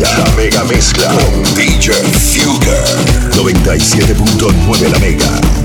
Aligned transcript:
la 0.00 0.32
mega 0.36 0.64
mezcla 0.64 1.08
con 1.08 1.42
DJ 1.54 1.92
Fuger. 1.92 2.84
97.9 3.32 4.90
la 4.90 4.98
mega. 4.98 5.57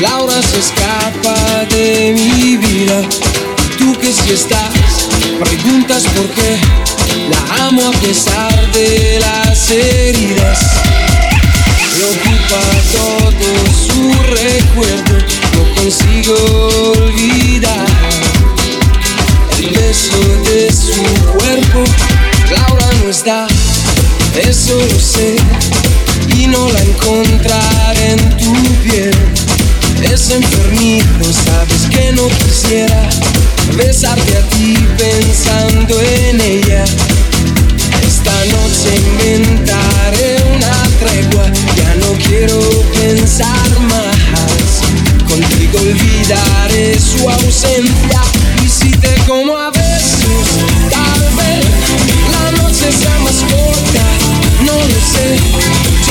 Laura 0.00 0.42
se 0.42 0.58
escapa 0.58 1.64
de 1.70 2.12
mi 2.12 2.56
vida. 2.56 3.02
Tú 3.78 3.96
que 3.98 4.12
si 4.12 4.32
estás, 4.32 5.08
preguntas 5.40 6.04
por 6.04 6.28
qué. 6.30 6.58
La 7.30 7.66
amo 7.66 7.88
a 7.88 7.92
pesar 8.00 8.72
de 8.72 9.18
las 9.20 9.70
heridas. 9.70 10.60
Le 11.96 12.04
ocupa 12.04 12.60
todo 12.92 13.48
su 13.72 14.12
recuerdo 14.34 14.95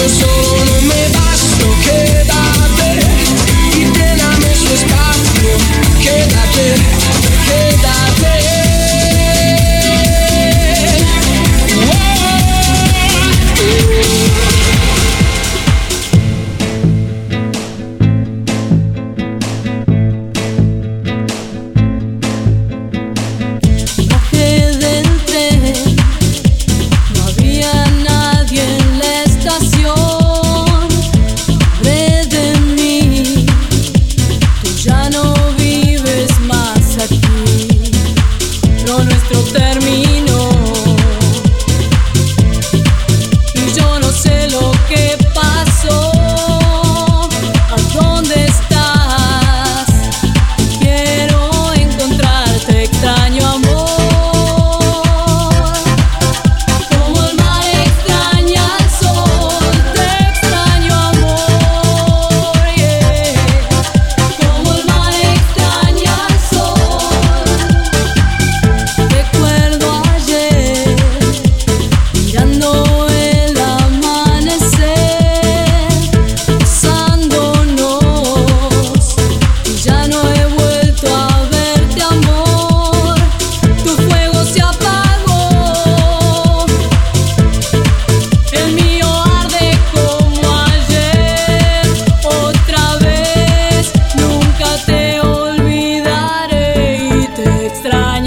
Yo 0.06 0.35
nuestro 39.04 39.42
tema. 39.52 39.75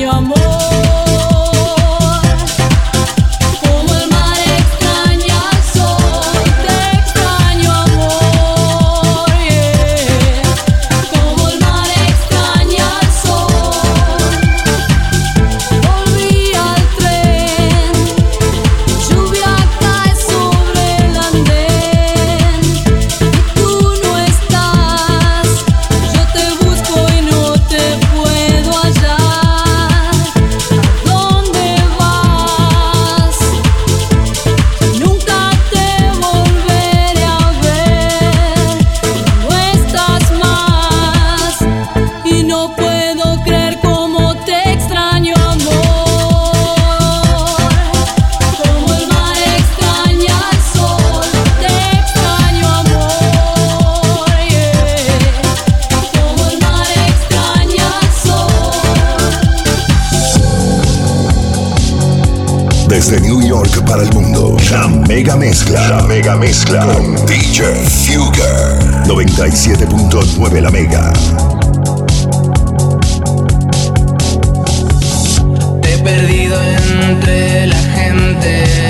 amor. 0.09 0.48
York 63.11 63.85
para 63.87 64.03
el 64.03 64.13
mundo. 64.13 64.55
La 64.71 64.87
mega 64.87 65.35
mezcla. 65.35 65.89
La 65.89 66.03
mega 66.03 66.37
mezcla. 66.37 66.85
Con 66.85 67.15
DJ 67.27 67.75
Fugger. 67.87 69.07
97.9 69.07 70.61
la 70.61 70.71
mega. 70.71 71.13
Te 75.81 75.95
he 75.95 75.99
perdido 75.99 76.61
entre 77.09 77.67
la 77.69 77.77
gente. 77.77 78.88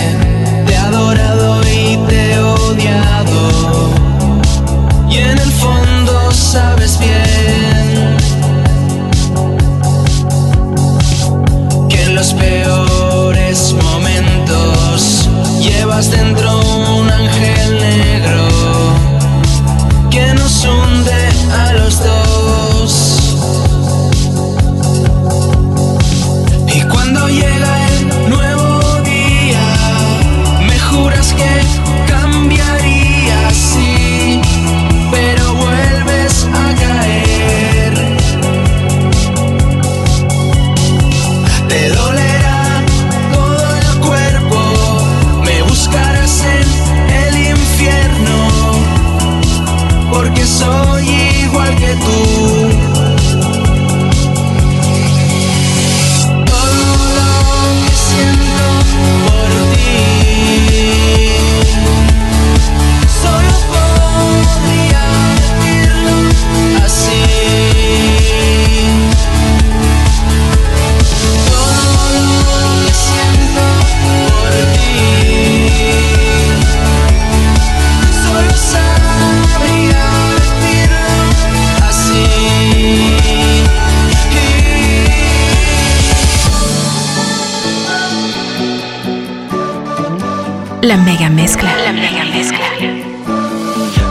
Mezcla. 91.49 91.71
La 91.87 91.93
mega 91.93 92.25
mezcla. 92.27 92.67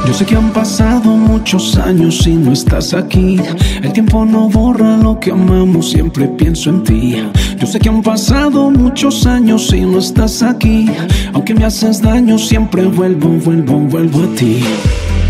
Yo 0.08 0.14
sé 0.14 0.26
que 0.26 0.36
han 0.36 0.52
pasado 0.54 1.10
muchos 1.12 1.78
años 1.78 2.26
y 2.26 2.34
no 2.34 2.54
estás 2.54 2.96
aquí. 2.96 3.40
El 3.84 3.94
tiempo 3.94 4.26
no 4.26 4.50
borra 4.50 4.98
lo 4.98 5.20
que 5.20 5.32
amamos, 5.32 5.92
siempre 5.92 6.28
pienso 6.28 6.72
en 6.72 6.84
ti. 6.84 7.24
Yo 7.60 7.68
sé 7.68 7.80
que 7.80 7.90
han 7.90 8.02
pasado 8.02 8.72
muchos 8.72 9.28
años 9.28 9.72
y 9.72 9.82
no 9.82 10.00
estás 10.00 10.42
aquí. 10.42 10.90
Aunque 11.34 11.54
me 11.54 11.66
haces 11.66 12.02
daño, 12.02 12.40
siempre 12.40 12.86
vuelvo, 12.86 13.30
vuelvo, 13.30 13.82
vuelvo 13.82 14.24
a 14.24 14.36
ti. 14.36 14.64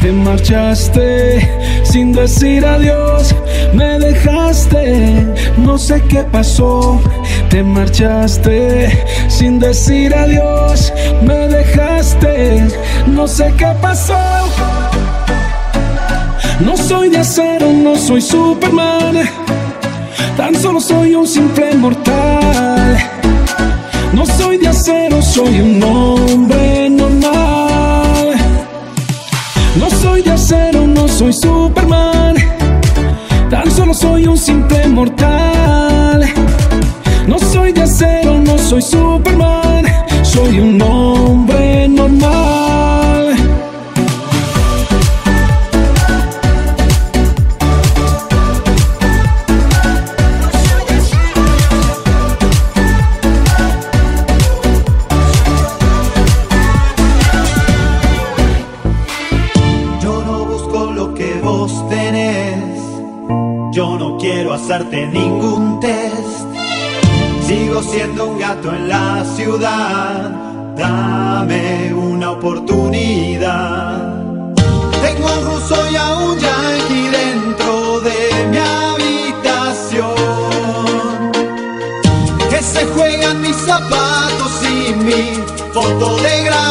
Te 0.01 0.11
marchaste 0.11 1.49
sin 1.83 2.13
decir 2.13 2.63
adiós, 2.65 3.35
me 3.73 3.97
dejaste, 3.99 5.25
no 5.57 5.77
sé 5.77 6.01
qué 6.07 6.23
pasó. 6.23 7.01
Te 7.49 7.63
marchaste 7.63 8.89
sin 9.27 9.57
decir 9.57 10.13
adiós, 10.13 10.93
no 13.17 13.27
sé 13.27 13.51
qué 13.57 13.65
pasó. 13.81 14.15
No 16.59 16.77
soy 16.77 17.09
de 17.09 17.17
acero, 17.17 17.73
no 17.73 17.95
soy 17.95 18.21
Superman, 18.21 19.15
tan 20.37 20.53
solo 20.55 20.79
soy 20.79 21.15
un 21.15 21.27
simple 21.27 21.73
mortal. 21.75 22.97
No 24.13 24.23
soy 24.25 24.57
de 24.57 24.67
acero, 24.67 25.21
soy 25.21 25.59
un 25.61 25.83
hombre 25.83 26.89
normal. 26.91 28.35
No 29.79 29.89
soy 29.89 30.21
de 30.21 30.31
acero, 30.31 30.85
no 30.85 31.07
soy 31.07 31.33
Superman. 31.33 32.35
Tan 33.49 33.69
solo 33.71 33.93
soy 33.95 34.27
un 34.27 34.37
simple 34.37 34.87
mortal. 34.87 36.23
No 37.27 37.39
soy 37.39 37.73
de 37.73 37.81
acero, 37.81 38.39
no 38.39 38.57
soy 38.59 38.81
Superman. 38.81 39.85
Soy 40.23 40.59
un 40.59 40.81
hombre 40.81 41.26
ningún 64.85 65.79
test. 65.79 66.45
Sigo 67.47 67.81
siendo 67.81 68.27
un 68.27 68.39
gato 68.39 68.73
en 68.73 68.89
la 68.89 69.25
ciudad. 69.35 70.31
Dame 70.75 71.93
una 71.93 72.31
oportunidad. 72.31 74.23
Tengo 75.01 75.27
un 75.27 75.45
ruso 75.45 75.75
y 75.91 75.95
a 75.95 76.13
un 76.17 76.37
yankee 76.37 77.09
dentro 77.09 77.99
de 78.01 78.47
mi 78.51 78.57
habitación. 78.57 80.15
Que 82.49 82.61
se 82.61 82.85
juegan 82.85 83.41
mis 83.41 83.55
zapatos 83.55 84.61
y 84.63 84.93
mi 84.93 85.39
foto 85.73 86.17
de 86.17 86.43
graduación. 86.43 86.66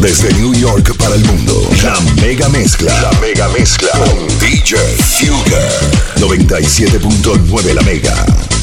Desde 0.00 0.32
New 0.32 0.54
York 0.54 0.96
para 0.96 1.14
el 1.14 1.24
mundo. 1.26 1.68
La 1.82 2.00
mega 2.22 2.48
mezcla. 2.48 2.90
La 3.02 3.12
mega 3.20 3.48
mezcla. 3.50 3.90
Con 3.92 4.26
DJ 4.38 4.78
Fugger. 4.96 5.70
97.9 6.16 7.74
la 7.74 7.82
mega. 7.82 8.59